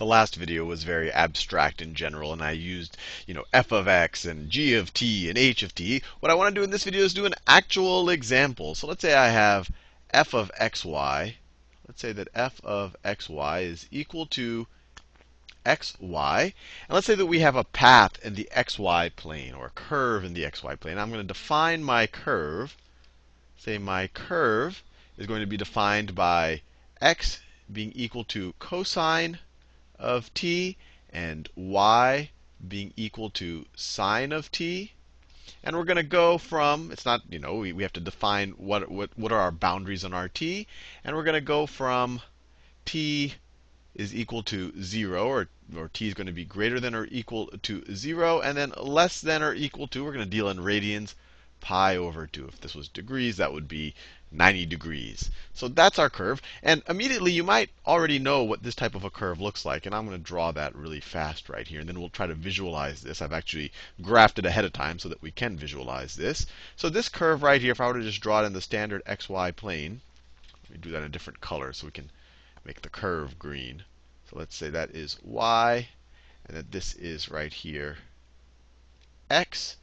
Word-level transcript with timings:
the 0.00 0.06
last 0.06 0.34
video 0.34 0.64
was 0.64 0.82
very 0.82 1.12
abstract 1.12 1.82
in 1.82 1.94
general, 1.94 2.32
and 2.32 2.42
I 2.42 2.52
used, 2.52 2.96
you 3.26 3.34
know, 3.34 3.44
f 3.52 3.70
of 3.70 3.86
x 3.86 4.24
and 4.24 4.48
g 4.48 4.72
of 4.72 4.94
t 4.94 5.28
and 5.28 5.36
h 5.36 5.62
of 5.62 5.74
t. 5.74 6.00
What 6.20 6.30
I 6.30 6.34
want 6.34 6.54
to 6.54 6.58
do 6.58 6.64
in 6.64 6.70
this 6.70 6.84
video 6.84 7.02
is 7.02 7.12
do 7.12 7.26
an 7.26 7.34
actual 7.46 8.08
example. 8.08 8.74
So 8.74 8.86
let's 8.86 9.02
say 9.02 9.12
I 9.12 9.28
have 9.28 9.70
f 10.08 10.32
of 10.32 10.50
xy. 10.58 11.34
Let's 11.86 12.00
say 12.00 12.12
that 12.12 12.28
f 12.34 12.62
of 12.64 12.96
xy 13.04 13.62
is 13.62 13.86
equal 13.90 14.24
to 14.28 14.66
xy. 15.66 16.42
And 16.44 16.94
let's 16.94 17.06
say 17.06 17.14
that 17.14 17.26
we 17.26 17.40
have 17.40 17.56
a 17.56 17.64
path 17.64 18.18
in 18.24 18.36
the 18.36 18.48
xy 18.56 19.14
plane, 19.14 19.52
or 19.52 19.66
a 19.66 19.70
curve 19.70 20.24
in 20.24 20.32
the 20.32 20.44
xy 20.44 20.80
plane. 20.80 20.96
I'm 20.96 21.10
going 21.10 21.20
to 21.20 21.34
define 21.34 21.84
my 21.84 22.06
curve. 22.06 22.74
Say 23.58 23.76
my 23.76 24.06
curve 24.06 24.82
is 25.18 25.26
going 25.26 25.40
to 25.40 25.46
be 25.46 25.58
defined 25.58 26.14
by 26.14 26.62
x 27.02 27.40
being 27.70 27.92
equal 27.94 28.24
to 28.24 28.54
cosine 28.58 29.38
of 30.00 30.32
t 30.34 30.76
and 31.10 31.48
y 31.54 32.30
being 32.66 32.92
equal 32.96 33.30
to 33.30 33.66
sine 33.76 34.32
of 34.32 34.50
t. 34.50 34.92
And 35.62 35.76
we're 35.76 35.84
going 35.84 35.96
to 35.96 36.02
go 36.02 36.38
from, 36.38 36.90
it's 36.90 37.04
not, 37.04 37.22
you 37.28 37.38
know, 37.38 37.56
we, 37.56 37.72
we 37.72 37.82
have 37.82 37.92
to 37.92 38.00
define 38.00 38.52
what, 38.52 38.90
what, 38.90 39.10
what 39.16 39.30
are 39.30 39.38
our 39.38 39.52
boundaries 39.52 40.04
on 40.04 40.14
our 40.14 40.28
t. 40.28 40.66
And 41.04 41.14
we're 41.14 41.24
going 41.24 41.34
to 41.34 41.40
go 41.40 41.66
from 41.66 42.20
t 42.84 43.34
is 43.94 44.14
equal 44.14 44.42
to 44.44 44.72
0, 44.80 45.26
or, 45.26 45.48
or 45.76 45.88
t 45.88 46.08
is 46.08 46.14
going 46.14 46.26
to 46.26 46.32
be 46.32 46.44
greater 46.44 46.80
than 46.80 46.94
or 46.94 47.06
equal 47.10 47.48
to 47.62 47.84
0, 47.94 48.40
and 48.40 48.56
then 48.56 48.72
less 48.78 49.20
than 49.20 49.42
or 49.42 49.52
equal 49.52 49.88
to, 49.88 50.04
we're 50.04 50.12
going 50.12 50.24
to 50.24 50.30
deal 50.30 50.48
in 50.48 50.58
radians, 50.58 51.14
pi 51.60 51.96
over 51.96 52.26
2. 52.26 52.46
If 52.48 52.60
this 52.60 52.74
was 52.74 52.88
degrees, 52.88 53.36
that 53.36 53.52
would 53.52 53.68
be 53.68 53.94
90 54.32 54.66
degrees. 54.66 55.30
So 55.54 55.68
that's 55.68 55.98
our 55.98 56.08
curve. 56.08 56.40
And 56.62 56.82
immediately 56.88 57.32
you 57.32 57.42
might 57.42 57.70
already 57.86 58.18
know 58.18 58.44
what 58.44 58.62
this 58.62 58.74
type 58.74 58.94
of 58.94 59.04
a 59.04 59.10
curve 59.10 59.40
looks 59.40 59.64
like. 59.64 59.86
And 59.86 59.94
I'm 59.94 60.06
going 60.06 60.16
to 60.16 60.22
draw 60.22 60.52
that 60.52 60.74
really 60.74 61.00
fast 61.00 61.48
right 61.48 61.66
here. 61.66 61.80
And 61.80 61.88
then 61.88 61.98
we'll 61.98 62.10
try 62.10 62.26
to 62.26 62.34
visualize 62.34 63.02
this. 63.02 63.20
I've 63.20 63.32
actually 63.32 63.72
graphed 64.00 64.38
it 64.38 64.46
ahead 64.46 64.64
of 64.64 64.72
time 64.72 64.98
so 64.98 65.08
that 65.08 65.22
we 65.22 65.30
can 65.30 65.56
visualize 65.56 66.14
this. 66.14 66.46
So 66.76 66.88
this 66.88 67.08
curve 67.08 67.42
right 67.42 67.60
here, 67.60 67.72
if 67.72 67.80
I 67.80 67.88
were 67.88 67.94
to 67.94 68.02
just 68.02 68.20
draw 68.20 68.42
it 68.42 68.46
in 68.46 68.52
the 68.52 68.60
standard 68.60 69.04
xy 69.04 69.54
plane, 69.54 70.00
let 70.64 70.70
me 70.72 70.78
do 70.80 70.90
that 70.92 70.98
in 70.98 71.04
a 71.04 71.08
different 71.08 71.40
color 71.40 71.72
so 71.72 71.86
we 71.86 71.92
can 71.92 72.10
make 72.64 72.82
the 72.82 72.88
curve 72.88 73.38
green. 73.38 73.82
So 74.30 74.38
let's 74.38 74.54
say 74.54 74.70
that 74.70 74.90
is 74.90 75.18
y, 75.24 75.88
and 76.46 76.56
that 76.56 76.70
this 76.70 76.94
is 76.94 77.28
right 77.28 77.52
here 77.52 77.98
x. 79.28 79.76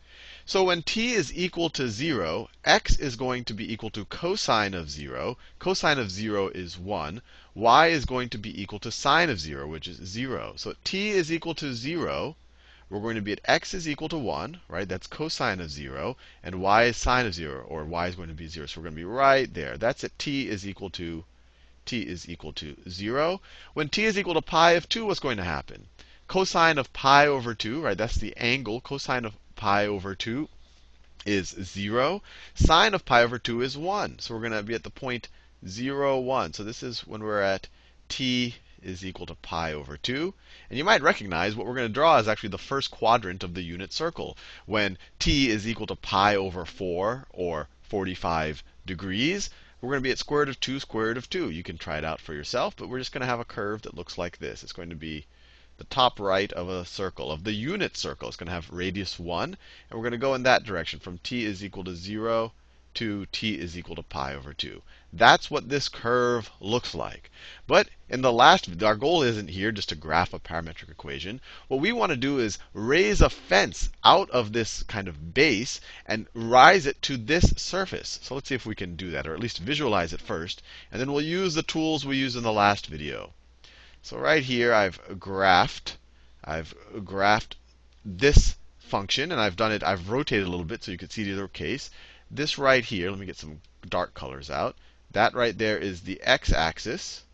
So 0.49 0.63
when 0.63 0.81
t 0.81 1.11
is 1.11 1.33
equal 1.35 1.69
to 1.71 1.89
0, 1.89 2.49
x 2.63 2.95
is 2.95 3.17
going 3.17 3.43
to 3.43 3.53
be 3.53 3.69
equal 3.69 3.89
to 3.89 4.05
cosine 4.05 4.73
of 4.73 4.89
0. 4.89 5.37
Cosine 5.59 5.99
of 5.99 6.09
0 6.09 6.47
is 6.55 6.77
1. 6.77 7.21
y 7.53 7.87
is 7.87 8.05
going 8.05 8.29
to 8.29 8.37
be 8.37 8.61
equal 8.61 8.79
to 8.79 8.89
sine 8.89 9.29
of 9.29 9.41
0, 9.41 9.67
which 9.67 9.89
is 9.89 9.97
0. 9.97 10.53
So 10.55 10.75
t 10.85 11.09
is 11.09 11.33
equal 11.33 11.53
to 11.55 11.73
0. 11.73 12.37
We're 12.89 13.01
going 13.01 13.17
to 13.17 13.21
be 13.21 13.33
at 13.33 13.41
x 13.43 13.73
is 13.73 13.89
equal 13.89 14.07
to 14.07 14.17
1, 14.17 14.61
right? 14.69 14.87
That's 14.87 15.05
cosine 15.05 15.59
of 15.59 15.69
0. 15.69 16.15
And 16.41 16.61
y 16.61 16.83
is 16.85 16.95
sine 16.95 17.25
of 17.25 17.33
0, 17.33 17.65
or 17.65 17.83
y 17.83 18.07
is 18.07 18.15
going 18.15 18.29
to 18.29 18.33
be 18.33 18.47
0. 18.47 18.67
So 18.67 18.79
we're 18.79 18.83
going 18.83 18.95
to 18.95 19.01
be 19.01 19.03
right 19.03 19.53
there. 19.53 19.77
That's 19.77 20.05
at 20.05 20.17
t 20.17 20.47
is 20.47 20.65
equal 20.65 20.89
to 20.91 21.25
t 21.85 22.03
is 22.03 22.29
equal 22.29 22.53
to 22.53 22.77
0. 22.87 23.41
When 23.73 23.89
t 23.89 24.05
is 24.05 24.17
equal 24.17 24.35
to 24.35 24.41
pi 24.41 24.71
of 24.71 24.87
2, 24.87 25.07
what's 25.07 25.19
going 25.19 25.35
to 25.35 25.43
happen? 25.43 25.87
Cosine 26.29 26.77
of 26.77 26.93
pi 26.93 27.27
over 27.27 27.53
2, 27.53 27.81
right? 27.81 27.97
That's 27.97 28.15
the 28.15 28.33
angle. 28.37 28.79
Cosine 28.79 29.25
of 29.25 29.33
pi 29.57 29.85
over 29.85 30.15
2 30.15 30.47
is 31.25 31.49
0. 31.49 32.23
Sine 32.55 32.93
of 32.93 33.03
pi 33.03 33.23
over 33.23 33.37
2 33.37 33.61
is 33.61 33.77
1. 33.77 34.19
So 34.19 34.33
we're 34.33 34.39
going 34.39 34.53
to 34.53 34.63
be 34.63 34.75
at 34.75 34.83
the 34.83 34.89
point 34.89 35.27
0, 35.67 36.19
1. 36.19 36.53
So 36.53 36.63
this 36.63 36.81
is 36.81 37.01
when 37.01 37.21
we're 37.21 37.41
at 37.41 37.67
t 38.07 38.55
is 38.81 39.03
equal 39.03 39.25
to 39.25 39.35
pi 39.35 39.73
over 39.73 39.97
2. 39.97 40.33
And 40.69 40.77
you 40.77 40.85
might 40.85 41.01
recognize 41.01 41.55
what 41.55 41.67
we're 41.67 41.75
going 41.75 41.89
to 41.89 41.93
draw 41.93 42.19
is 42.19 42.27
actually 42.27 42.49
the 42.49 42.57
first 42.57 42.91
quadrant 42.91 43.43
of 43.43 43.55
the 43.55 43.63
unit 43.63 43.91
circle. 43.91 44.37
When 44.65 44.97
t 45.19 45.49
is 45.49 45.67
equal 45.67 45.87
to 45.87 45.95
pi 45.95 46.35
over 46.35 46.63
4, 46.63 47.27
or 47.31 47.67
45 47.81 48.63
degrees, 48.85 49.49
we're 49.81 49.89
going 49.89 50.01
to 50.01 50.07
be 50.07 50.11
at 50.11 50.19
square 50.19 50.41
root 50.41 50.49
of 50.49 50.59
2, 50.59 50.79
square 50.79 51.07
root 51.07 51.17
of 51.17 51.29
2. 51.29 51.49
You 51.49 51.63
can 51.63 51.77
try 51.77 51.97
it 51.97 52.05
out 52.05 52.21
for 52.21 52.33
yourself, 52.33 52.75
but 52.75 52.89
we're 52.89 52.99
just 52.99 53.11
going 53.11 53.21
to 53.21 53.27
have 53.27 53.39
a 53.39 53.45
curve 53.45 53.81
that 53.81 53.95
looks 53.95 54.17
like 54.17 54.37
this. 54.37 54.63
It's 54.63 54.71
going 54.71 54.89
to 54.91 54.95
be 54.95 55.25
the 55.77 55.83
top 55.83 56.19
right 56.19 56.51
of 56.53 56.69
a 56.69 56.85
circle, 56.85 57.31
of 57.31 57.43
the 57.43 57.53
unit 57.53 57.95
circle. 57.95 58.27
It's 58.27 58.37
going 58.37 58.47
to 58.47 58.53
have 58.53 58.69
radius 58.71 59.19
1. 59.19 59.43
And 59.43 59.57
we're 59.91 60.03
going 60.03 60.11
to 60.11 60.17
go 60.17 60.33
in 60.33 60.43
that 60.43 60.63
direction 60.63 60.99
from 60.99 61.19
t 61.19 61.45
is 61.45 61.63
equal 61.63 61.83
to 61.83 61.95
0 61.95 62.51
to 62.95 63.27
t 63.27 63.59
is 63.59 63.77
equal 63.77 63.95
to 63.95 64.01
pi 64.01 64.33
over 64.33 64.55
2. 64.55 64.81
That's 65.13 65.51
what 65.51 65.69
this 65.69 65.87
curve 65.87 66.49
looks 66.59 66.95
like. 66.95 67.29
But 67.67 67.89
in 68.09 68.21
the 68.21 68.33
last, 68.33 68.81
our 68.81 68.95
goal 68.95 69.21
isn't 69.21 69.49
here 69.49 69.71
just 69.71 69.89
to 69.89 69.95
graph 69.95 70.33
a 70.33 70.39
parametric 70.39 70.89
equation. 70.89 71.39
What 71.67 71.79
we 71.79 71.91
want 71.91 72.09
to 72.09 72.17
do 72.17 72.39
is 72.39 72.57
raise 72.73 73.21
a 73.21 73.29
fence 73.29 73.91
out 74.03 74.31
of 74.31 74.53
this 74.53 74.81
kind 74.81 75.07
of 75.07 75.35
base 75.35 75.79
and 76.07 76.25
rise 76.33 76.87
it 76.87 76.99
to 77.03 77.17
this 77.17 77.53
surface. 77.55 78.19
So 78.23 78.33
let's 78.33 78.49
see 78.49 78.55
if 78.55 78.65
we 78.65 78.73
can 78.73 78.95
do 78.95 79.11
that, 79.11 79.27
or 79.27 79.35
at 79.35 79.39
least 79.39 79.59
visualize 79.59 80.11
it 80.11 80.19
first. 80.19 80.63
And 80.91 80.99
then 80.99 81.11
we'll 81.11 81.21
use 81.21 81.53
the 81.53 81.61
tools 81.61 82.03
we 82.03 82.17
used 82.17 82.35
in 82.35 82.41
the 82.41 82.51
last 82.51 82.87
video. 82.87 83.33
So 84.07 84.17
right 84.17 84.41
here, 84.41 84.73
I've 84.73 85.05
graphed, 85.19 85.97
I've 86.41 86.73
graphed 86.93 87.55
this 88.05 88.55
function, 88.79 89.33
and 89.33 89.41
I've 89.41 89.57
done 89.57 89.73
it, 89.73 89.83
I've 89.83 90.09
rotated 90.09 90.47
a 90.47 90.49
little 90.49 90.63
bit 90.63 90.81
so 90.81 90.93
you 90.93 90.97
can 90.97 91.09
see 91.09 91.25
the 91.25 91.33
other 91.33 91.49
case. 91.49 91.89
This 92.31 92.57
right 92.57 92.85
here, 92.85 93.09
let 93.09 93.19
me 93.19 93.25
get 93.25 93.35
some 93.35 93.59
dark 93.89 94.13
colors 94.13 94.49
out. 94.49 94.77
That 95.11 95.33
right 95.33 95.57
there 95.57 95.77
is 95.77 96.03
the 96.03 96.21
x-axis. 96.23 97.25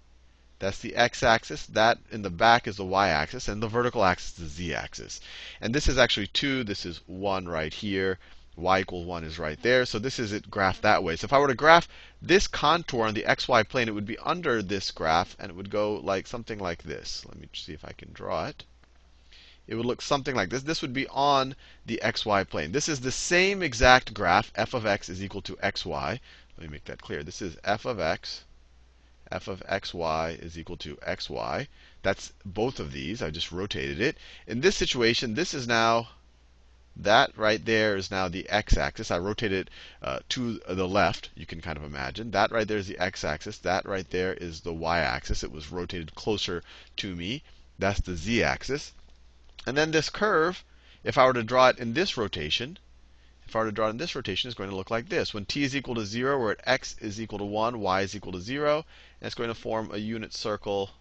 That's 0.58 0.80
the 0.80 0.96
x-axis. 0.96 1.68
That 1.68 2.00
in 2.10 2.24
the 2.24 2.32
back 2.32 2.68
is 2.68 2.78
the 2.78 2.86
y-axis, 2.86 3.48
and 3.48 3.62
the 3.62 3.68
vertical 3.68 4.04
axis 4.04 4.40
is 4.40 4.40
the 4.40 4.50
z-axis. 4.50 5.22
And 5.62 5.76
this 5.76 5.88
is 5.88 6.00
actually 6.00 6.28
2. 6.34 6.64
This 6.64 6.88
is 6.88 7.02
1 7.06 7.48
right 7.48 7.72
here 7.72 8.18
y 8.56 8.82
equals 8.82 9.08
1 9.08 9.24
is 9.24 9.40
right 9.40 9.60
there. 9.64 9.84
So 9.84 9.98
this 9.98 10.20
is 10.20 10.32
it 10.32 10.52
graphed 10.52 10.82
that 10.82 11.04
way. 11.04 11.16
So 11.16 11.26
if 11.26 11.34
I 11.34 11.40
were 11.40 11.48
to 11.48 11.56
graph 11.56 11.88
this 12.22 12.48
contour 12.48 13.08
on 13.08 13.16
the 13.16 13.24
xy 13.24 13.68
plane, 13.68 13.88
it 13.88 13.96
would 13.96 14.06
be 14.06 14.20
under 14.20 14.62
this 14.62 14.92
graph, 14.92 15.36
and 15.40 15.50
it 15.50 15.56
would 15.56 15.72
go 15.72 15.96
like 15.96 16.28
something 16.28 16.60
like 16.60 16.84
this. 16.84 17.26
Let 17.26 17.40
me 17.40 17.50
see 17.54 17.74
if 17.74 17.84
I 17.84 17.94
can 17.94 18.14
draw 18.14 18.46
it. 18.46 18.64
It 19.66 19.76
would 19.76 19.86
look 19.86 20.02
something 20.02 20.36
like 20.36 20.50
this. 20.50 20.64
This 20.64 20.82
would 20.82 20.94
be 20.94 21.08
on 21.08 21.56
the 21.86 22.00
xy 22.04 22.48
plane. 22.48 22.74
This 22.74 22.88
is 22.88 23.00
the 23.00 23.12
same 23.12 23.64
exact 23.64 24.14
graph. 24.14 24.52
f 24.56 24.74
of 24.74 24.86
x 24.86 25.10
is 25.10 25.24
equal 25.24 25.42
to 25.42 25.56
xy. 25.56 26.20
Let 26.58 26.68
me 26.68 26.68
make 26.68 26.86
that 26.86 27.02
clear. 27.02 27.24
This 27.24 27.42
is 27.42 27.58
f 27.64 27.86
of 27.86 28.00
x. 28.00 28.44
f 29.32 29.48
of 29.48 29.64
xy 29.68 30.38
is 30.40 30.60
equal 30.60 30.78
to 30.78 30.98
xy. 30.98 31.68
That's 32.04 32.34
both 32.46 32.80
of 32.80 32.92
these. 32.92 33.24
I 33.24 33.32
just 33.32 33.52
rotated 33.52 34.00
it. 34.00 34.18
In 34.46 34.62
this 34.62 34.76
situation, 34.76 35.34
this 35.34 35.56
is 35.56 35.68
now 35.68 36.10
that 36.96 37.36
right 37.36 37.66
there 37.66 37.96
is 37.96 38.12
now 38.12 38.28
the 38.28 38.48
x-axis. 38.50 39.10
I 39.10 39.18
rotated 39.18 39.68
it 39.68 39.70
uh, 40.04 40.20
to 40.30 40.60
the 40.70 40.88
left, 40.88 41.30
you 41.36 41.46
can 41.46 41.60
kind 41.60 41.76
of 41.76 41.84
imagine. 41.84 42.30
That 42.32 42.52
right 42.52 42.68
there 42.68 42.78
is 42.78 42.88
the 42.88 43.00
x-axis. 43.00 43.58
That 43.60 43.86
right 43.86 44.08
there 44.12 44.34
is 44.34 44.62
the 44.62 44.74
y-axis. 44.74 45.44
It 45.44 45.52
was 45.52 45.72
rotated 45.72 46.14
closer 46.14 46.64
to 46.98 47.16
me. 47.16 47.42
That's 47.80 48.00
the 48.02 48.16
z-axis. 48.16 48.94
And 49.66 49.76
then 49.76 49.92
this 49.92 50.10
curve, 50.10 50.64
if 51.04 51.18
I 51.18 51.26
were 51.26 51.34
to 51.34 51.44
draw 51.44 51.70
it 51.70 51.80
in 51.80 51.94
this 51.94 52.16
rotation, 52.16 52.78
if 53.48 53.56
I 53.56 53.60
were 53.60 53.66
to 53.66 53.72
draw 53.72 53.88
it 53.88 53.92
in 53.92 53.98
this 53.98 54.16
rotation, 54.16 54.48
it's 54.48 54.58
going 54.58 54.70
to 54.70 54.76
look 54.76 54.92
like 54.92 55.10
this. 55.10 55.34
When 55.34 55.46
t 55.46 55.64
is 55.64 55.76
equal 55.76 55.96
to 55.96 56.06
0, 56.06 56.40
we're 56.40 56.52
at 56.52 56.62
x 56.66 56.96
is 57.00 57.20
equal 57.20 57.40
to 57.40 57.46
1, 57.46 57.80
y 57.80 58.02
is 58.02 58.16
equal 58.16 58.34
to 58.34 58.42
0. 58.42 58.86
And 59.20 59.26
it's 59.26 59.36
going 59.36 59.50
to 59.50 59.56
form 59.56 59.90
a 59.92 59.98
unit 59.98 60.34
circle, 60.34 60.92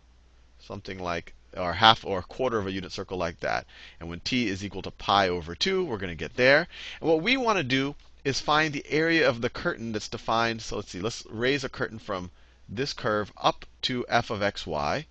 something 0.59 0.98
like 0.98 1.34
or 1.56 1.74
half 1.74 2.04
or 2.04 2.20
a 2.20 2.22
quarter 2.22 2.58
of 2.58 2.66
a 2.66 2.72
unit 2.72 2.92
circle 2.92 3.18
like 3.18 3.40
that. 3.40 3.66
And 4.00 4.08
when 4.08 4.20
t 4.20 4.48
is 4.48 4.64
equal 4.64 4.82
to 4.82 4.90
pi 4.90 5.28
over 5.28 5.54
2, 5.54 5.84
we're 5.84 5.98
going 5.98 6.10
to 6.10 6.14
get 6.14 6.36
there. 6.36 6.68
And 7.00 7.08
what 7.10 7.22
we 7.22 7.36
want 7.36 7.58
to 7.58 7.64
do 7.64 7.94
is 8.24 8.40
find 8.40 8.72
the 8.72 8.86
area 8.88 9.28
of 9.28 9.40
the 9.40 9.50
curtain 9.50 9.92
that's 9.92 10.08
defined. 10.08 10.62
So 10.62 10.76
let's 10.76 10.91
see, 10.91 11.00
let's 11.00 11.24
raise 11.28 11.64
a 11.64 11.68
curtain 11.68 11.98
from 11.98 12.30
this 12.68 12.92
curve 12.92 13.32
up 13.36 13.66
to 13.82 14.06
f 14.08 14.30
of 14.30 14.41
xy. 14.41 15.04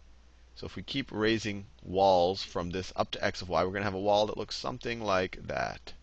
So 0.56 0.66
if 0.66 0.76
we 0.76 0.84
keep 0.84 1.12
raising 1.12 1.66
walls 1.84 2.44
from 2.44 2.70
this 2.70 2.94
up 2.96 3.12
to 3.12 3.24
x 3.24 3.42
of 3.42 3.50
y, 3.50 3.64
we're 3.64 3.72
going 3.72 3.82
to 3.82 3.86
have 3.86 3.94
a 3.94 4.00
wall 4.00 4.28
that 4.28 4.38
looks 4.38 4.56
something 4.56 5.02
like 5.02 5.38
that. 5.48 5.94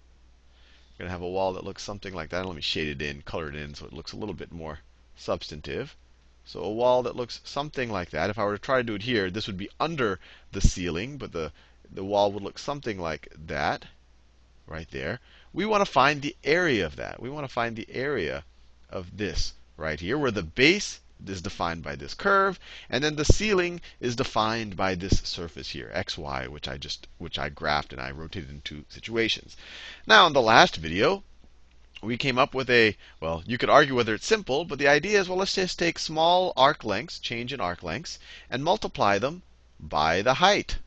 We're 0.92 1.04
going 1.04 1.08
to 1.08 1.12
have 1.12 1.22
a 1.22 1.28
wall 1.28 1.52
that 1.54 1.64
looks 1.64 1.82
something 1.82 2.12
like 2.12 2.30
that. 2.30 2.44
Let 2.44 2.56
me 2.56 2.62
shade 2.62 2.88
it 2.88 3.02
in, 3.02 3.22
color 3.22 3.48
it 3.48 3.54
in 3.54 3.74
so 3.74 3.86
it 3.86 3.92
looks 3.92 4.12
a 4.12 4.16
little 4.16 4.34
bit 4.34 4.52
more 4.52 4.80
substantive. 5.16 5.96
So 6.50 6.60
a 6.60 6.72
wall 6.72 7.02
that 7.02 7.14
looks 7.14 7.42
something 7.44 7.92
like 7.92 8.08
that. 8.08 8.30
If 8.30 8.38
I 8.38 8.44
were 8.44 8.56
to 8.56 8.58
try 8.58 8.78
to 8.78 8.82
do 8.82 8.94
it 8.94 9.02
here, 9.02 9.28
this 9.30 9.46
would 9.46 9.58
be 9.58 9.68
under 9.78 10.18
the 10.50 10.62
ceiling, 10.62 11.18
but 11.18 11.32
the, 11.32 11.52
the 11.92 12.02
wall 12.02 12.32
would 12.32 12.42
look 12.42 12.58
something 12.58 12.98
like 12.98 13.28
that, 13.36 13.84
right 14.66 14.90
there. 14.90 15.20
We 15.52 15.66
want 15.66 15.84
to 15.84 15.92
find 15.92 16.22
the 16.22 16.34
area 16.42 16.86
of 16.86 16.96
that. 16.96 17.20
We 17.20 17.28
want 17.28 17.46
to 17.46 17.52
find 17.52 17.76
the 17.76 17.86
area 17.92 18.44
of 18.88 19.18
this 19.18 19.52
right 19.76 20.00
here, 20.00 20.16
where 20.16 20.30
the 20.30 20.42
base 20.42 21.00
is 21.26 21.42
defined 21.42 21.82
by 21.82 21.96
this 21.96 22.14
curve, 22.14 22.58
and 22.88 23.04
then 23.04 23.16
the 23.16 23.26
ceiling 23.26 23.82
is 24.00 24.16
defined 24.16 24.74
by 24.74 24.94
this 24.94 25.20
surface 25.24 25.68
here, 25.68 25.92
xy, 25.94 26.48
which 26.48 26.66
I 26.66 26.78
just 26.78 27.08
which 27.18 27.38
I 27.38 27.50
graphed 27.50 27.92
and 27.92 28.00
I 28.00 28.10
rotated 28.10 28.48
into 28.48 28.86
situations. 28.88 29.54
Now, 30.06 30.26
in 30.26 30.32
the 30.32 30.40
last 30.40 30.76
video, 30.76 31.24
we 32.00 32.16
came 32.16 32.38
up 32.38 32.54
with 32.54 32.70
a, 32.70 32.96
well, 33.18 33.42
you 33.44 33.58
could 33.58 33.68
argue 33.68 33.96
whether 33.96 34.14
it's 34.14 34.24
simple, 34.26 34.64
but 34.64 34.78
the 34.78 34.86
idea 34.86 35.18
is, 35.20 35.28
well, 35.28 35.38
let's 35.38 35.54
just 35.54 35.78
take 35.78 35.98
small 35.98 36.52
arc 36.56 36.84
lengths, 36.84 37.18
change 37.18 37.52
in 37.52 37.60
arc 37.60 37.82
lengths, 37.82 38.20
and 38.48 38.62
multiply 38.62 39.18
them 39.18 39.42
by 39.80 40.22
the 40.22 40.34
height. 40.34 40.78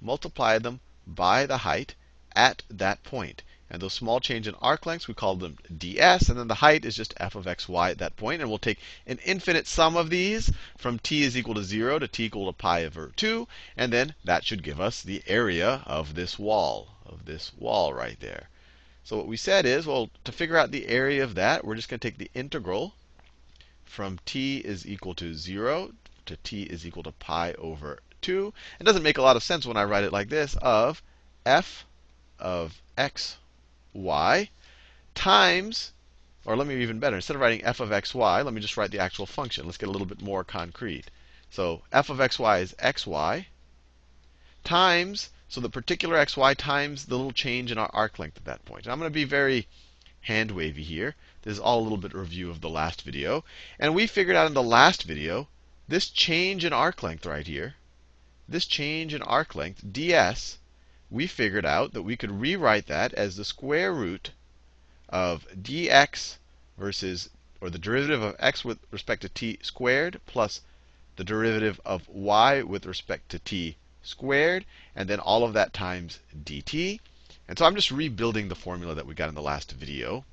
Multiply 0.00 0.58
them 0.58 0.80
by 1.06 1.46
the 1.46 1.58
height 1.58 1.94
at 2.34 2.64
that 2.68 3.04
point. 3.04 3.42
And 3.70 3.82
those 3.82 3.92
small 3.92 4.18
change 4.18 4.48
in 4.48 4.54
arc 4.56 4.86
lengths, 4.86 5.06
we 5.06 5.14
call 5.14 5.36
them 5.36 5.58
ds. 5.76 6.28
And 6.28 6.38
then 6.38 6.48
the 6.48 6.56
height 6.56 6.84
is 6.84 6.96
just 6.96 7.14
f 7.18 7.34
of 7.34 7.44
xy 7.44 7.90
at 7.90 7.98
that 7.98 8.16
point. 8.16 8.40
And 8.40 8.50
we'll 8.50 8.58
take 8.58 8.78
an 9.06 9.18
infinite 9.24 9.66
sum 9.66 9.96
of 9.96 10.10
these 10.10 10.50
from 10.76 10.98
t 10.98 11.22
is 11.22 11.36
equal 11.36 11.54
to 11.54 11.62
0 11.62 11.98
to 11.98 12.08
t 12.08 12.24
equal 12.24 12.46
to 12.46 12.52
pi 12.52 12.84
over 12.84 13.12
2. 13.14 13.46
And 13.76 13.92
then 13.92 14.14
that 14.24 14.44
should 14.44 14.62
give 14.62 14.80
us 14.80 15.02
the 15.02 15.22
area 15.26 15.82
of 15.86 16.14
this 16.14 16.38
wall, 16.38 16.96
of 17.06 17.26
this 17.26 17.52
wall 17.58 17.92
right 17.92 18.18
there. 18.18 18.48
So 19.08 19.16
what 19.16 19.26
we 19.26 19.38
said 19.38 19.64
is, 19.64 19.86
well, 19.86 20.10
to 20.24 20.32
figure 20.32 20.58
out 20.58 20.70
the 20.70 20.86
area 20.86 21.24
of 21.24 21.34
that, 21.36 21.64
we're 21.64 21.76
just 21.76 21.88
going 21.88 21.98
to 21.98 22.06
take 22.06 22.18
the 22.18 22.30
integral 22.34 22.94
from 23.86 24.18
t 24.26 24.58
is 24.58 24.86
equal 24.86 25.14
to 25.14 25.32
0 25.32 25.94
to 26.26 26.36
t 26.36 26.64
is 26.64 26.86
equal 26.86 27.04
to 27.04 27.12
pi 27.12 27.54
over 27.54 28.00
2. 28.20 28.52
It 28.78 28.84
doesn't 28.84 29.02
make 29.02 29.16
a 29.16 29.22
lot 29.22 29.36
of 29.36 29.42
sense 29.42 29.64
when 29.64 29.78
I 29.78 29.84
write 29.84 30.04
it 30.04 30.12
like 30.12 30.28
this 30.28 30.56
of 30.56 31.02
f 31.46 31.86
of 32.38 32.82
x, 32.98 33.38
y 33.94 34.50
times, 35.14 35.94
or 36.44 36.54
let 36.54 36.66
me 36.66 36.82
even 36.82 36.98
better, 36.98 37.16
instead 37.16 37.34
of 37.34 37.40
writing 37.40 37.64
f 37.64 37.80
of 37.80 37.90
x, 37.90 38.14
y, 38.14 38.42
let 38.42 38.52
me 38.52 38.60
just 38.60 38.76
write 38.76 38.90
the 38.90 38.98
actual 38.98 39.24
function. 39.24 39.64
Let's 39.64 39.78
get 39.78 39.88
a 39.88 39.92
little 39.92 40.06
bit 40.06 40.20
more 40.20 40.44
concrete. 40.44 41.10
So 41.48 41.80
f 41.92 42.10
of 42.10 42.20
x, 42.20 42.38
y 42.38 42.58
is 42.58 42.74
xy 42.74 43.46
times 44.64 45.30
so 45.50 45.62
the 45.62 45.70
particular 45.70 46.16
xy 46.26 46.54
times 46.56 47.06
the 47.06 47.16
little 47.16 47.32
change 47.32 47.72
in 47.72 47.78
our 47.78 47.90
arc 47.94 48.18
length 48.18 48.36
at 48.36 48.44
that 48.44 48.64
point. 48.66 48.84
And 48.84 48.92
I'm 48.92 48.98
going 48.98 49.10
to 49.10 49.14
be 49.14 49.24
very 49.24 49.66
hand 50.20 50.50
wavy 50.50 50.82
here. 50.82 51.14
This 51.42 51.54
is 51.54 51.58
all 51.58 51.80
a 51.80 51.84
little 51.84 51.96
bit 51.96 52.12
review 52.12 52.50
of 52.50 52.60
the 52.60 52.68
last 52.68 53.00
video. 53.00 53.44
And 53.78 53.94
we 53.94 54.06
figured 54.06 54.36
out 54.36 54.46
in 54.46 54.52
the 54.52 54.62
last 54.62 55.04
video 55.04 55.48
this 55.88 56.10
change 56.10 56.66
in 56.66 56.72
arc 56.74 57.02
length 57.02 57.24
right 57.24 57.46
here, 57.46 57.76
this 58.46 58.66
change 58.66 59.14
in 59.14 59.22
arc 59.22 59.54
length, 59.54 59.82
ds, 59.90 60.58
we 61.10 61.26
figured 61.26 61.64
out 61.64 61.94
that 61.94 62.02
we 62.02 62.16
could 62.16 62.40
rewrite 62.40 62.86
that 62.88 63.14
as 63.14 63.36
the 63.36 63.44
square 63.44 63.94
root 63.94 64.32
of 65.08 65.48
dx 65.56 66.36
versus, 66.76 67.30
or 67.62 67.70
the 67.70 67.78
derivative 67.78 68.20
of 68.22 68.36
x 68.38 68.66
with 68.66 68.78
respect 68.90 69.22
to 69.22 69.30
t 69.30 69.58
squared 69.62 70.20
plus 70.26 70.60
the 71.16 71.24
derivative 71.24 71.80
of 71.86 72.06
y 72.06 72.60
with 72.60 72.84
respect 72.84 73.30
to 73.30 73.38
t 73.38 73.76
squared, 74.02 74.64
and 74.94 75.08
then 75.08 75.20
all 75.20 75.44
of 75.44 75.52
that 75.54 75.72
times 75.72 76.20
dt. 76.44 77.00
And 77.48 77.58
so 77.58 77.64
I'm 77.64 77.74
just 77.74 77.90
rebuilding 77.90 78.48
the 78.48 78.54
formula 78.54 78.94
that 78.94 79.06
we 79.06 79.14
got 79.14 79.28
in 79.28 79.34
the 79.34 79.42
last 79.42 79.72
video. 79.72 80.24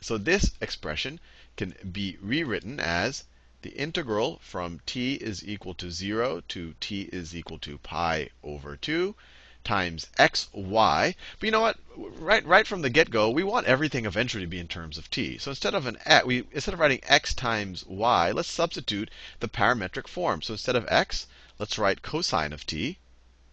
So 0.00 0.18
this 0.18 0.52
expression 0.60 1.20
can 1.56 1.74
be 1.92 2.16
rewritten 2.20 2.80
as 2.80 3.24
the 3.62 3.70
integral 3.70 4.40
from 4.42 4.80
t 4.86 5.14
is 5.14 5.46
equal 5.46 5.74
to 5.74 5.90
0 5.90 6.42
to 6.48 6.74
t 6.80 7.02
is 7.12 7.36
equal 7.36 7.58
to 7.60 7.78
pi 7.78 8.28
over 8.42 8.76
2 8.76 9.14
times 9.62 10.08
x, 10.18 10.48
y. 10.52 11.14
But 11.38 11.46
you 11.46 11.52
know 11.52 11.60
what? 11.60 11.78
Right, 11.96 12.44
right 12.44 12.66
from 12.66 12.82
the 12.82 12.90
get-go, 12.90 13.30
we 13.30 13.44
want 13.44 13.68
everything 13.68 14.04
eventually 14.04 14.42
to 14.42 14.48
be 14.48 14.58
in 14.58 14.66
terms 14.66 14.98
of 14.98 15.08
t. 15.08 15.38
So 15.38 15.52
instead 15.52 15.74
of 15.74 15.86
an 15.86 15.98
we 16.26 16.44
instead 16.50 16.74
of 16.74 16.80
writing 16.80 16.98
x 17.04 17.32
times 17.32 17.86
y, 17.86 18.32
let's 18.32 18.50
substitute 18.50 19.08
the 19.38 19.48
parametric 19.48 20.08
form. 20.08 20.42
So 20.42 20.54
instead 20.54 20.74
of 20.74 20.84
x, 20.88 21.28
let's 21.62 21.78
write 21.78 22.02
cosine 22.02 22.52
of 22.52 22.66
t. 22.66 22.98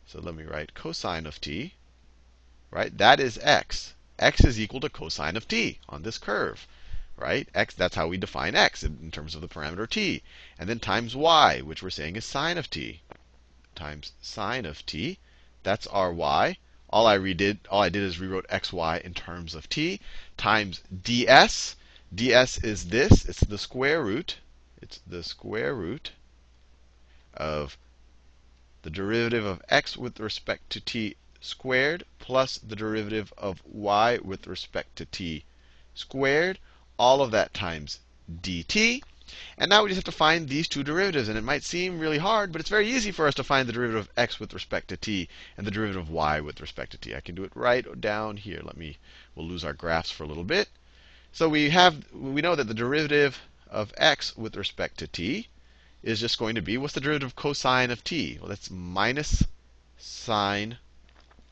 So 0.07 0.19
let 0.19 0.33
me 0.33 0.41
write 0.41 0.73
cosine 0.73 1.27
of 1.27 1.39
t. 1.39 1.75
Right? 2.71 2.97
That 2.97 3.19
is 3.19 3.37
x. 3.39 3.93
x 4.17 4.43
is 4.43 4.59
equal 4.59 4.79
to 4.79 4.89
cosine 4.89 5.37
of 5.37 5.47
t 5.47 5.77
on 5.87 6.01
this 6.01 6.17
curve. 6.17 6.67
Right? 7.15 7.47
x, 7.53 7.75
that's 7.75 7.95
how 7.95 8.07
we 8.07 8.17
define 8.17 8.55
x 8.55 8.83
in, 8.83 9.11
terms 9.11 9.35
of 9.35 9.41
the 9.41 9.47
parameter 9.47 9.87
t. 9.87 10.23
And 10.57 10.67
then 10.67 10.79
times 10.79 11.15
y, 11.15 11.61
which 11.61 11.83
we're 11.83 11.91
saying 11.91 12.15
is 12.15 12.25
sine 12.25 12.57
of 12.57 12.67
t. 12.71 13.01
Times 13.75 14.11
sine 14.23 14.65
of 14.65 14.83
t. 14.87 15.19
That's 15.61 15.85
our 15.85 16.11
y. 16.11 16.57
All 16.89 17.05
I 17.05 17.15
redid, 17.15 17.59
all 17.69 17.83
I 17.83 17.89
did 17.89 18.01
is 18.01 18.17
rewrote 18.17 18.47
xy 18.47 19.01
in 19.01 19.13
terms 19.13 19.53
of 19.53 19.69
t 19.69 20.01
times 20.35 20.81
ds. 21.03 21.75
ds 22.13 22.57
is 22.63 22.87
this. 22.87 23.25
It's 23.25 23.41
the 23.41 23.59
square 23.59 24.03
root. 24.03 24.37
It's 24.81 24.99
the 25.05 25.21
square 25.21 25.75
root 25.75 26.09
of 27.35 27.77
the 28.81 28.89
derivative 28.89 29.45
of 29.45 29.61
x 29.67 29.97
with 29.97 30.19
respect 30.19 30.69
to 30.69 30.79
t 30.79 31.15
squared 31.41 32.05
plus 32.17 32.57
the 32.57 32.75
derivative 32.75 33.33
of 33.37 33.61
y 33.65 34.17
with 34.21 34.47
respect 34.47 34.95
to 34.95 35.05
t 35.05 35.43
squared. 35.93 36.59
All 36.97 37.21
of 37.21 37.31
that 37.31 37.53
times 37.53 37.99
dt. 38.41 39.01
And 39.57 39.69
now 39.69 39.83
we 39.83 39.89
just 39.89 39.97
have 39.97 40.03
to 40.05 40.11
find 40.11 40.47
these 40.47 40.67
two 40.67 40.83
derivatives. 40.83 41.27
And 41.27 41.37
it 41.37 41.43
might 41.43 41.63
seem 41.63 41.99
really 41.99 42.19
hard, 42.19 42.51
but 42.51 42.61
it's 42.61 42.69
very 42.69 42.89
easy 42.89 43.11
for 43.11 43.27
us 43.27 43.35
to 43.35 43.43
find 43.43 43.67
the 43.67 43.73
derivative 43.73 44.01
of 44.01 44.11
x 44.15 44.39
with 44.39 44.53
respect 44.53 44.87
to 44.89 44.97
t 44.97 45.27
and 45.57 45.67
the 45.67 45.71
derivative 45.71 46.01
of 46.01 46.09
y 46.09 46.39
with 46.39 46.61
respect 46.61 46.91
to 46.93 46.97
t. 46.97 47.13
I 47.13 47.19
can 47.21 47.35
do 47.35 47.43
it 47.43 47.51
right 47.55 47.99
down 47.99 48.37
here. 48.37 48.61
Let 48.63 48.77
me, 48.77 48.97
we'll 49.35 49.47
lose 49.47 49.65
our 49.65 49.73
graphs 49.73 50.09
for 50.09 50.23
a 50.23 50.27
little 50.27 50.45
bit. 50.45 50.69
So 51.31 51.49
we 51.49 51.69
have, 51.69 52.05
we 52.13 52.41
know 52.41 52.55
that 52.55 52.67
the 52.67 52.73
derivative 52.73 53.41
of 53.69 53.93
x 53.97 54.37
with 54.37 54.55
respect 54.55 54.97
to 54.99 55.07
t 55.07 55.49
is 56.01 56.19
just 56.19 56.39
going 56.39 56.55
to 56.55 56.61
be 56.61 56.77
what's 56.77 56.93
the 56.93 57.01
derivative 57.01 57.27
of 57.27 57.35
cosine 57.35 57.91
of 57.91 58.03
t? 58.03 58.37
Well, 58.39 58.49
that's 58.49 58.71
minus 58.71 59.43
sine 59.97 60.77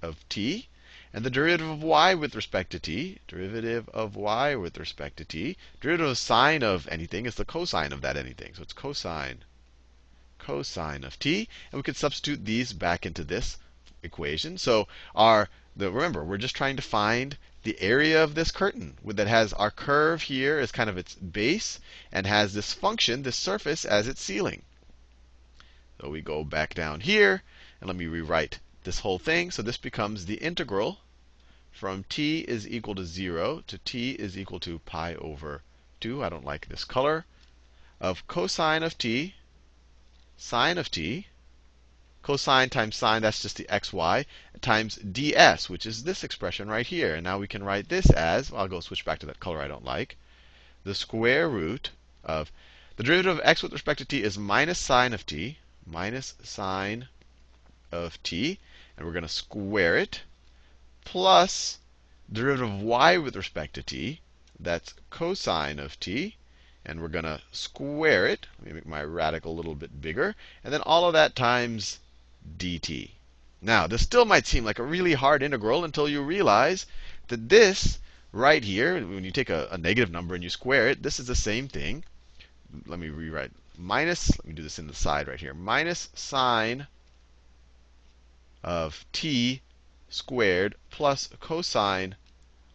of 0.01 0.27
t. 0.29 0.67
And 1.13 1.25
the 1.25 1.29
derivative 1.29 1.69
of 1.69 1.83
y 1.83 2.13
with 2.13 2.35
respect 2.35 2.71
to 2.71 2.79
t, 2.79 3.19
derivative 3.27 3.89
of 3.89 4.15
y 4.15 4.55
with 4.55 4.77
respect 4.77 5.17
to 5.17 5.25
t, 5.25 5.57
derivative 5.81 6.11
of 6.11 6.17
sine 6.17 6.63
of 6.63 6.87
anything 6.87 7.25
is 7.25 7.35
the 7.35 7.45
cosine 7.45 7.91
of 7.91 8.01
that 8.01 8.17
anything. 8.17 8.53
So 8.53 8.61
it's 8.61 8.73
cosine, 8.73 9.43
cosine 10.37 11.03
of 11.03 11.19
t. 11.19 11.49
And 11.71 11.79
we 11.79 11.83
could 11.83 11.95
substitute 11.95 12.45
these 12.45 12.73
back 12.73 13.05
into 13.05 13.23
this 13.23 13.57
equation. 14.03 14.57
So 14.57 14.87
our, 15.15 15.49
the, 15.75 15.91
remember, 15.91 16.23
we're 16.23 16.37
just 16.37 16.55
trying 16.55 16.75
to 16.75 16.81
find 16.81 17.37
the 17.63 17.79
area 17.81 18.23
of 18.23 18.35
this 18.35 18.51
curtain 18.51 18.97
that 19.03 19.27
has 19.27 19.53
our 19.53 19.71
curve 19.71 20.21
here 20.21 20.59
as 20.59 20.71
kind 20.71 20.89
of 20.89 20.97
its 20.97 21.15
base 21.15 21.79
and 22.11 22.25
has 22.25 22.53
this 22.53 22.73
function, 22.73 23.23
this 23.23 23.35
surface, 23.35 23.83
as 23.83 24.07
its 24.07 24.21
ceiling. 24.21 24.63
So 25.99 26.09
we 26.09 26.21
go 26.21 26.43
back 26.43 26.75
down 26.75 27.01
here, 27.01 27.41
and 27.81 27.87
let 27.87 27.97
me 27.97 28.05
rewrite 28.05 28.59
this 28.83 28.99
whole 28.99 29.19
thing. 29.19 29.51
So 29.51 29.61
this 29.61 29.77
becomes 29.77 30.25
the 30.25 30.35
integral 30.35 30.99
from 31.71 32.05
t 32.09 32.39
is 32.39 32.67
equal 32.67 32.95
to 32.95 33.05
0 33.05 33.63
to 33.67 33.77
t 33.79 34.11
is 34.11 34.37
equal 34.37 34.59
to 34.61 34.79
pi 34.79 35.15
over 35.15 35.61
2. 35.99 36.23
I 36.23 36.29
don't 36.29 36.45
like 36.45 36.67
this 36.67 36.85
color. 36.85 37.25
Of 37.99 38.27
cosine 38.27 38.83
of 38.83 38.97
t, 38.97 39.35
sine 40.37 40.77
of 40.77 40.89
t, 40.89 41.27
Cosine 42.27 42.69
times 42.69 42.97
sine, 42.97 43.21
that's 43.21 43.41
just 43.41 43.55
the 43.55 43.63
xy, 43.69 44.25
times 44.59 44.97
ds, 44.97 45.69
which 45.69 45.85
is 45.85 46.03
this 46.03 46.25
expression 46.25 46.67
right 46.67 46.85
here. 46.85 47.15
And 47.15 47.23
now 47.23 47.39
we 47.39 47.47
can 47.47 47.63
write 47.63 47.87
this 47.87 48.09
as, 48.09 48.51
well, 48.51 48.63
I'll 48.63 48.67
go 48.67 48.81
switch 48.81 49.05
back 49.05 49.19
to 49.19 49.25
that 49.27 49.39
color 49.39 49.61
I 49.61 49.69
don't 49.69 49.85
like, 49.85 50.17
the 50.83 50.93
square 50.93 51.47
root 51.47 51.91
of, 52.25 52.51
the 52.97 53.03
derivative 53.03 53.37
of 53.37 53.45
x 53.45 53.63
with 53.63 53.71
respect 53.71 53.99
to 53.99 54.05
t 54.05 54.23
is 54.23 54.37
minus 54.37 54.77
sine 54.77 55.13
of 55.13 55.25
t, 55.25 55.59
minus 55.85 56.33
sine 56.43 57.07
of 57.93 58.21
t, 58.23 58.59
and 58.97 59.05
we're 59.05 59.13
going 59.13 59.23
to 59.23 59.29
square 59.29 59.95
it, 59.95 60.23
plus 61.05 61.79
derivative 62.29 62.69
of 62.69 62.81
y 62.81 63.17
with 63.17 63.37
respect 63.37 63.73
to 63.75 63.83
t, 63.83 64.19
that's 64.59 64.93
cosine 65.09 65.79
of 65.79 65.97
t, 66.01 66.35
and 66.85 66.99
we're 66.99 67.07
going 67.07 67.23
to 67.23 67.39
square 67.53 68.27
it. 68.27 68.47
Let 68.59 68.67
me 68.67 68.73
make 68.73 68.85
my 68.85 69.01
radical 69.01 69.53
a 69.53 69.55
little 69.55 69.75
bit 69.75 70.01
bigger. 70.01 70.35
And 70.61 70.73
then 70.73 70.81
all 70.81 71.05
of 71.05 71.13
that 71.13 71.33
times 71.33 71.99
dt. 72.57 73.11
Now, 73.61 73.87
this 73.87 74.03
still 74.03 74.23
might 74.23 74.47
seem 74.47 74.63
like 74.63 74.79
a 74.79 74.83
really 74.83 75.13
hard 75.13 75.43
integral 75.43 75.83
until 75.83 76.07
you 76.07 76.21
realize 76.21 76.85
that 77.27 77.49
this 77.49 77.99
right 78.31 78.63
here, 78.63 79.05
when 79.05 79.23
you 79.23 79.31
take 79.31 79.49
a, 79.49 79.67
a 79.71 79.77
negative 79.77 80.11
number 80.11 80.35
and 80.35 80.43
you 80.43 80.49
square 80.49 80.87
it, 80.87 81.03
this 81.03 81.19
is 81.19 81.27
the 81.27 81.35
same 81.35 81.67
thing. 81.67 82.05
Let 82.85 82.99
me 82.99 83.09
rewrite 83.09 83.51
minus, 83.77 84.31
let 84.37 84.45
me 84.45 84.53
do 84.53 84.63
this 84.63 84.79
in 84.79 84.87
the 84.87 84.93
side 84.93 85.27
right 85.27 85.39
here, 85.39 85.53
minus 85.53 86.09
sine 86.13 86.87
of 88.63 89.05
t 89.11 89.61
squared 90.09 90.75
plus 90.89 91.29
cosine 91.39 92.15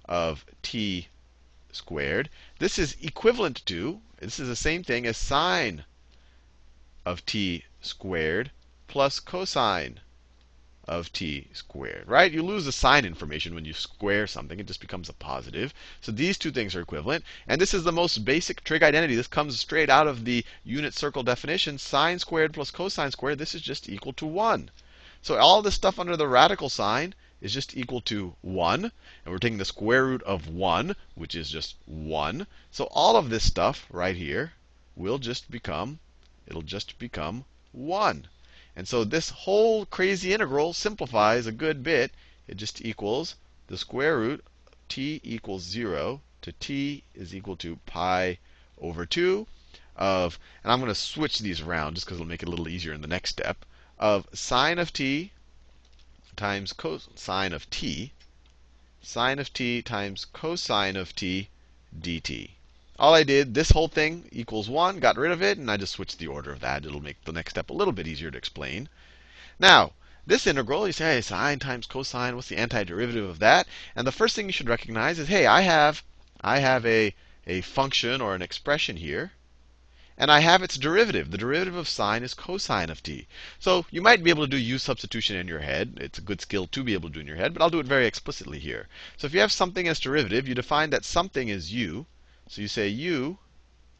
of 0.05 0.45
t 0.63 1.09
squared. 1.73 2.29
This 2.59 2.79
is 2.79 2.97
equivalent 3.01 3.65
to, 3.67 4.01
this 4.19 4.39
is 4.39 4.49
the 4.49 4.57
same 4.57 4.83
thing 4.83 5.07
as 5.07 5.17
sine 5.17 5.85
of 7.05 7.25
t 7.25 7.65
squared 7.81 8.51
plus 8.93 9.21
cosine 9.21 9.99
of 10.87 11.11
t 11.15 11.49
squared, 11.55 12.07
right? 12.07 12.31
You 12.31 12.43
lose 12.43 12.67
the 12.67 12.73
sign 12.73 13.07
information 13.07 13.55
when 13.55 13.65
you 13.65 13.73
square 13.73 14.27
something. 14.27 14.61
It 14.61 14.67
just 14.67 14.83
becomes 14.83 15.09
a 15.09 15.15
positive. 15.15 15.73
So 16.03 16.13
these 16.13 16.37
two 16.37 16.51
things 16.51 16.75
are 16.75 16.83
equivalent. 16.83 17.25
And 17.49 17.59
this 17.59 17.73
is 17.73 17.85
the 17.85 17.91
most 17.91 18.27
basic 18.27 18.63
trig 18.65 18.83
identity. 18.83 19.15
This 19.15 19.29
comes 19.29 19.59
straight 19.59 19.89
out 19.89 20.07
of 20.07 20.27
the 20.27 20.45
unit 20.63 20.93
circle 20.93 21.23
definition. 21.23 21.79
Sine 21.79 22.19
squared 22.19 22.53
plus 22.53 22.71
cosine 22.71 23.11
squared, 23.11 23.39
this 23.39 23.55
is 23.55 23.63
just 23.63 23.89
equal 23.89 24.13
to 24.13 24.27
1. 24.27 24.71
So 25.23 25.39
all 25.39 25.63
this 25.63 25.77
stuff 25.77 25.99
under 25.99 26.15
the 26.15 26.29
radical 26.29 26.69
sign 26.69 27.15
is 27.41 27.55
just 27.55 27.75
equal 27.75 28.03
to 28.03 28.35
1. 28.43 28.85
And 28.85 28.93
we're 29.33 29.39
taking 29.39 29.57
the 29.57 29.65
square 29.65 30.05
root 30.05 30.23
of 30.25 30.49
1, 30.49 30.97
which 31.15 31.35
is 31.35 31.49
just 31.49 31.77
1. 31.87 32.47
So 32.71 32.85
all 32.91 33.17
of 33.17 33.31
this 33.31 33.45
stuff 33.45 33.87
right 33.91 34.17
here 34.17 34.53
will 34.95 35.17
just 35.17 35.51
become, 35.51 35.99
it'll 36.47 36.61
just 36.61 36.99
become 36.99 37.47
1. 37.73 38.29
And 38.75 38.89
so 38.89 39.05
this 39.05 39.29
whole 39.29 39.85
crazy 39.85 40.33
integral 40.33 40.73
simplifies 40.73 41.47
a 41.47 41.53
good 41.53 41.83
bit. 41.83 42.11
It 42.49 42.57
just 42.57 42.83
equals 42.83 43.35
the 43.67 43.77
square 43.77 44.19
root 44.19 44.43
t 44.89 45.21
equals 45.23 45.63
0 45.65 46.23
to 46.41 46.53
t 46.53 47.05
is 47.15 47.35
equal 47.35 47.55
to 47.59 47.77
pi 47.85 48.39
over 48.81 49.05
2 49.05 49.47
of, 49.97 50.39
and 50.65 50.73
I'm 50.73 50.81
going 50.81 50.89
to 50.89 50.95
switch 50.95 51.41
these 51.41 51.61
around 51.61 51.97
just 51.97 52.07
because 52.07 52.17
it'll 52.17 52.27
make 52.27 52.43
it 52.43 52.49
a 52.49 52.51
little 52.51 52.67
easier 52.67 52.95
in 52.95 53.03
the 53.03 53.07
next 53.07 53.33
step, 53.33 53.67
of 53.99 54.27
sine 54.33 54.79
of 54.79 54.91
t 54.91 55.33
times 56.35 56.73
cosine 56.73 57.53
of 57.53 57.69
t, 57.69 58.13
sine 59.03 59.39
of 59.39 59.53
t 59.53 59.83
times 59.83 60.25
cosine 60.25 60.97
of 60.97 61.15
t 61.15 61.51
dt. 62.01 62.53
All 63.03 63.17
I 63.17 63.25
did, 63.25 63.55
this 63.55 63.73
whole 63.73 63.89
thing 63.89 64.29
equals 64.31 64.69
1, 64.69 65.01
got 65.01 65.17
rid 65.17 65.33
of 65.33 65.43
it, 65.43 65.59
and 65.59 65.69
I 65.69 65.77
just 65.77 65.95
switched 65.95 66.21
the 66.21 66.29
order 66.29 66.53
of 66.53 66.61
that. 66.61 66.87
It'll 66.87 67.03
make 67.03 67.25
the 67.25 67.33
next 67.33 67.51
step 67.51 67.69
a 67.69 67.73
little 67.73 67.93
bit 67.93 68.07
easier 68.07 68.31
to 68.31 68.39
explain. 68.39 68.89
Now, 69.59 69.95
this 70.25 70.47
integral, 70.47 70.87
you 70.87 70.93
say, 70.93 71.17
hey, 71.17 71.21
sine 71.21 71.59
times 71.59 71.89
cosine, 71.89 72.37
what's 72.37 72.47
the 72.47 72.59
antiderivative 72.59 73.29
of 73.29 73.41
that? 73.41 73.67
And 73.97 74.07
the 74.07 74.13
first 74.13 74.37
thing 74.37 74.47
you 74.47 74.53
should 74.53 74.69
recognize 74.69 75.19
is, 75.19 75.27
hey, 75.27 75.47
I 75.47 75.63
have, 75.63 76.05
I 76.43 76.61
have 76.61 76.87
a, 76.87 77.13
a 77.45 77.63
function 77.63 78.21
or 78.21 78.37
an 78.37 78.41
expression 78.41 78.97
here 78.97 79.33
and 80.17 80.31
I 80.31 80.39
have 80.39 80.63
its 80.63 80.77
derivative. 80.77 81.33
The 81.33 81.39
derivative 81.39 81.75
of 81.75 81.89
sine 81.89 82.23
is 82.23 82.35
cosine 82.35 82.89
of 82.89 83.03
t. 83.03 83.27
So 83.59 83.85
you 83.91 84.01
might 84.01 84.23
be 84.23 84.31
able 84.31 84.45
to 84.45 84.51
do 84.51 84.57
u 84.57 84.79
substitution 84.79 85.35
in 85.35 85.49
your 85.49 85.59
head. 85.59 85.99
It's 86.01 86.19
a 86.19 86.23
good 86.23 86.41
skill 86.41 86.69
to 86.69 86.85
be 86.85 86.95
able 86.95 87.09
to 87.09 87.15
do 87.15 87.21
in 87.21 87.27
your 87.27 87.35
head, 87.35 87.53
but 87.53 87.63
I'll 87.63 87.69
do 87.69 87.81
it 87.81 87.87
very 87.87 88.07
explicitly 88.07 88.61
here. 88.61 88.87
So 89.17 89.27
if 89.27 89.35
you 89.35 89.41
have 89.41 89.51
something 89.51 89.89
as 89.89 89.99
derivative, 89.99 90.47
you 90.47 90.55
define 90.55 90.91
that 90.91 91.05
something 91.05 91.49
is 91.49 91.73
u. 91.73 92.07
So 92.55 92.61
you 92.61 92.69
say 92.69 92.87
u 92.87 93.39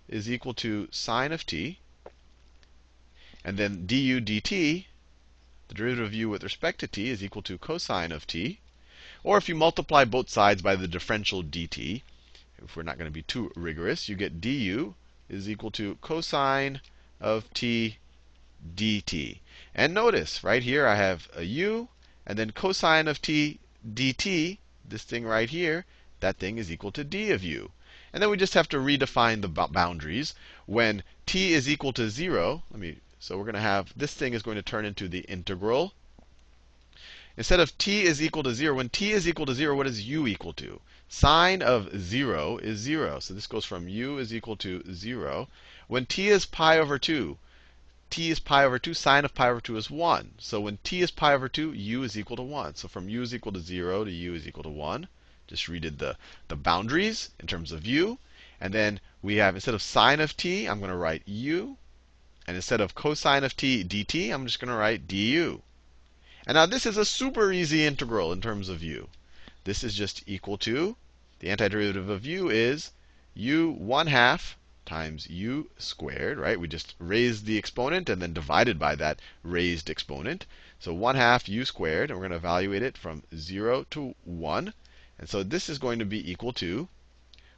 is 0.09 0.31
equal 0.31 0.53
to 0.61 0.87
sine 0.91 1.33
of 1.33 1.47
t. 1.47 1.79
And 3.43 3.57
then 3.57 3.87
du 3.87 4.21
dt, 4.21 4.85
the 5.69 5.75
derivative 5.75 6.05
of 6.09 6.13
u 6.13 6.29
with 6.29 6.45
respect 6.45 6.81
to 6.81 6.87
t, 6.87 7.09
is 7.09 7.25
equal 7.25 7.41
to 7.45 7.57
cosine 7.57 8.13
of 8.13 8.27
t. 8.27 8.61
Or 9.25 9.39
if 9.39 9.49
you 9.49 9.55
multiply 9.55 10.05
both 10.05 10.29
sides 10.29 10.61
by 10.61 10.77
the 10.77 10.87
differential 10.87 11.43
dt, 11.43 12.03
if 12.63 12.77
we're 12.77 12.83
not 12.83 12.99
going 12.99 13.11
to 13.11 13.11
be 13.11 13.23
too 13.23 13.51
rigorous, 13.57 14.11
you 14.11 14.17
get 14.17 14.43
du 14.43 14.97
is 15.31 15.49
equal 15.49 15.71
to 15.71 15.95
cosine 16.03 16.83
of 17.21 17.51
t 17.55 17.97
dt. 18.77 19.39
And 19.75 19.95
notice, 19.95 20.45
right 20.45 20.63
here, 20.63 20.87
I 20.87 20.97
have 20.97 21.27
a 21.33 21.45
u, 21.45 21.89
and 22.27 22.39
then 22.39 22.51
cosine 22.51 23.09
of 23.09 23.23
t 23.23 23.61
dt, 23.95 24.59
this 24.87 25.05
thing 25.05 25.25
right 25.25 25.49
here, 25.49 25.87
that 26.21 26.37
thing 26.37 26.59
is 26.59 26.71
equal 26.71 26.93
to 26.93 27.03
d 27.03 27.31
of 27.31 27.43
u. 27.43 27.73
And 28.13 28.23
then 28.23 28.29
we 28.29 28.37
just 28.37 28.53
have 28.55 28.69
to 28.69 28.77
redefine 28.77 29.41
the 29.41 29.49
boundaries. 29.49 30.35
When 30.67 31.03
t 31.25 31.55
is 31.55 31.67
equal 31.67 31.95
to 31.95 32.11
0, 32.11 32.63
let 32.71 32.79
me, 32.79 32.99
so 33.19 33.39
we're 33.39 33.45
going 33.45 33.55
to 33.55 33.61
have, 33.61 33.93
this 33.97 34.13
thing 34.13 34.35
is 34.35 34.43
going 34.43 34.57
to 34.57 34.63
turn 34.63 34.85
into 34.85 35.09
the 35.09 35.21
integral. 35.21 35.95
Instead 37.39 37.61
of 37.61 37.79
t 37.79 38.03
is 38.03 38.21
equal 38.21 38.43
to 38.43 38.55
0, 38.55 38.75
when 38.75 38.91
t 38.91 39.13
is 39.13 39.27
equal 39.27 39.47
to 39.47 39.55
0, 39.55 39.75
what 39.75 39.87
is 39.87 40.03
u 40.03 40.27
equal 40.27 40.53
to? 40.53 40.83
Sine 41.09 41.63
of 41.63 41.89
0 41.99 42.59
is 42.59 42.81
0. 42.81 43.21
So 43.21 43.33
this 43.33 43.47
goes 43.47 43.65
from 43.65 43.89
u 43.89 44.19
is 44.19 44.35
equal 44.35 44.57
to 44.57 44.83
0. 44.93 45.49
When 45.89 46.05
t 46.05 46.29
is 46.29 46.45
pi 46.45 46.79
over 46.79 46.99
2, 46.99 47.39
t 48.11 48.31
is 48.31 48.41
pi 48.41 48.63
over 48.63 48.79
2, 48.79 48.93
sine 48.93 49.25
of 49.25 49.35
pi 49.35 49.49
over 49.49 49.63
2 49.63 49.79
is 49.79 49.91
1. 49.91 50.35
So 50.37 50.61
when 50.61 50.79
t 50.85 51.01
is 51.01 51.11
pi 51.11 51.33
over 51.33 51.49
2, 51.49 51.73
u 51.73 52.03
is 52.03 52.19
equal 52.19 52.37
to 52.37 52.43
1. 52.43 52.75
So 52.75 52.89
from 52.89 53.09
u 53.09 53.23
is 53.23 53.35
equal 53.35 53.53
to 53.53 53.61
0 53.61 54.05
to 54.05 54.11
u 54.11 54.35
is 54.35 54.47
equal 54.47 54.65
to 54.65 54.69
1. 54.69 55.09
Just 55.53 55.69
redid 55.69 55.99
the, 55.99 56.17
the 56.49 56.57
boundaries 56.57 57.29
in 57.39 57.47
terms 57.47 57.73
of 57.73 57.85
u. 57.85 58.19
And 58.59 58.73
then 58.73 59.01
we 59.21 59.37
have, 59.37 59.55
instead 59.55 59.75
of 59.75 59.83
sine 59.83 60.19
of 60.19 60.35
t, 60.35 60.67
I'm 60.67 60.79
going 60.79 60.91
to 60.91 60.97
write 60.97 61.23
u. 61.27 61.77
And 62.47 62.57
instead 62.57 62.81
of 62.81 62.95
cosine 62.95 63.45
of 63.45 63.55
t 63.55 63.85
dt, 63.85 64.33
I'm 64.33 64.47
just 64.47 64.61
going 64.61 64.71
to 64.71 64.75
write 64.75 65.07
du. 65.07 65.61
And 66.47 66.55
now 66.55 66.65
this 66.65 66.87
is 66.87 66.97
a 66.97 67.05
super 67.05 67.53
easy 67.53 67.85
integral 67.85 68.33
in 68.33 68.41
terms 68.41 68.71
of 68.71 68.83
u. 68.83 69.11
This 69.65 69.85
is 69.85 69.95
just 69.95 70.25
equal 70.27 70.57
to 70.59 70.97
the 71.41 71.49
antiderivative 71.49 72.09
of 72.09 72.25
u 72.25 72.49
is 72.49 72.93
u 73.35 73.71
1 73.73 74.07
half 74.07 74.57
times 74.87 75.29
u 75.29 75.71
squared, 75.77 76.39
right? 76.39 76.59
We 76.59 76.67
just 76.67 76.95
raised 76.99 77.47
the 77.47 77.59
exponent 77.59 78.09
and 78.09 78.23
then 78.23 78.33
divided 78.33 78.79
by 78.79 78.95
that 78.95 79.21
raised 79.43 79.91
exponent. 79.91 80.47
So 80.79 80.95
1 80.95 81.15
half 81.17 81.49
u 81.49 81.65
squared, 81.65 82.11
and 82.11 82.19
we're 82.19 82.29
going 82.29 82.41
to 82.41 82.47
evaluate 82.47 82.83
it 82.83 82.97
from 82.97 83.23
0 83.35 83.87
to 83.91 84.15
1. 84.25 84.73
And 85.19 85.29
so 85.29 85.43
this 85.43 85.69
is 85.69 85.79
going 85.79 85.99
to 85.99 86.05
be 86.05 86.31
equal 86.31 86.53
to 86.55 86.89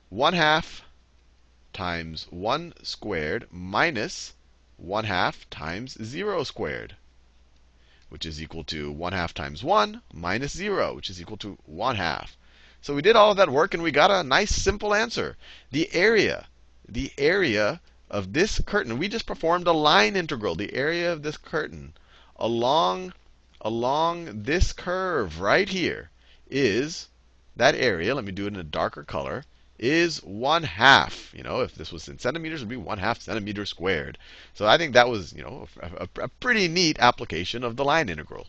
1 0.08 0.34
half 0.34 0.82
times 1.72 2.26
1 2.30 2.74
squared 2.82 3.48
minus 3.50 4.34
1 4.76 5.04
half 5.04 5.48
times 5.50 5.96
0 6.02 6.44
squared, 6.44 6.96
which 8.08 8.26
is 8.26 8.42
equal 8.42 8.64
to 8.64 8.90
1 8.90 9.12
half 9.12 9.32
times 9.32 9.62
1 9.62 10.02
minus 10.12 10.52
0, 10.52 10.94
which 10.94 11.08
is 11.08 11.20
equal 11.20 11.36
to 11.36 11.58
1 11.64 11.96
half. 11.96 12.36
So 12.80 12.94
we 12.94 13.02
did 13.02 13.16
all 13.16 13.30
of 13.30 13.36
that 13.38 13.50
work 13.50 13.72
and 13.72 13.82
we 13.82 13.90
got 13.90 14.10
a 14.10 14.22
nice 14.22 14.54
simple 14.54 14.92
answer. 14.92 15.36
The 15.70 15.88
area, 15.94 16.48
the 16.88 17.12
area 17.16 17.80
of 18.10 18.32
this 18.32 18.60
curtain, 18.66 18.98
we 18.98 19.08
just 19.08 19.26
performed 19.26 19.66
a 19.66 19.72
line 19.72 20.16
integral. 20.16 20.54
The 20.54 20.74
area 20.74 21.12
of 21.12 21.22
this 21.22 21.36
curtain 21.36 21.94
along, 22.36 23.14
along 23.60 24.42
this 24.42 24.72
curve 24.72 25.40
right 25.40 25.68
here 25.68 26.10
is 26.50 27.08
that 27.56 27.74
area, 27.74 28.14
let 28.14 28.24
me 28.24 28.32
do 28.32 28.44
it 28.46 28.54
in 28.54 28.60
a 28.60 28.64
darker 28.64 29.04
color, 29.04 29.44
is 29.78 30.22
1 30.22 30.62
half. 30.62 31.32
You 31.34 31.42
know, 31.42 31.60
if 31.60 31.74
this 31.74 31.92
was 31.92 32.08
in 32.08 32.18
centimeters, 32.18 32.62
it 32.62 32.64
would 32.64 32.70
be 32.70 32.76
1 32.76 32.98
half 32.98 33.20
centimeter 33.20 33.66
squared. 33.66 34.18
So 34.54 34.66
I 34.66 34.78
think 34.78 34.92
that 34.94 35.08
was, 35.08 35.32
you 35.32 35.42
know, 35.42 35.68
a, 35.80 36.04
a, 36.04 36.24
a 36.24 36.28
pretty 36.28 36.68
neat 36.68 36.98
application 36.98 37.64
of 37.64 37.76
the 37.76 37.84
line 37.84 38.08
integral. 38.08 38.46